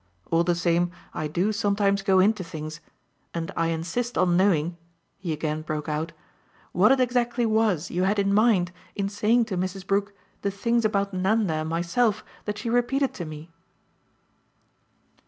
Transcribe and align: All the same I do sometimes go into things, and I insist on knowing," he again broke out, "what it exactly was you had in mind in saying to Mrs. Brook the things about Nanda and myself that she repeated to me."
All 0.31 0.43
the 0.43 0.55
same 0.55 0.89
I 1.13 1.27
do 1.27 1.51
sometimes 1.53 2.01
go 2.01 2.17
into 2.17 2.43
things, 2.43 2.79
and 3.35 3.51
I 3.55 3.67
insist 3.67 4.17
on 4.17 4.35
knowing," 4.35 4.75
he 5.19 5.31
again 5.31 5.61
broke 5.61 5.87
out, 5.87 6.11
"what 6.71 6.91
it 6.91 6.99
exactly 6.99 7.45
was 7.45 7.91
you 7.91 8.01
had 8.01 8.17
in 8.17 8.33
mind 8.33 8.71
in 8.95 9.09
saying 9.09 9.45
to 9.45 9.57
Mrs. 9.57 9.85
Brook 9.85 10.15
the 10.41 10.49
things 10.49 10.85
about 10.85 11.13
Nanda 11.13 11.53
and 11.53 11.69
myself 11.69 12.25
that 12.45 12.57
she 12.57 12.67
repeated 12.67 13.13
to 13.13 13.25
me." 13.25 13.51